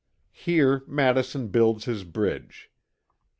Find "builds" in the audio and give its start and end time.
1.49-1.85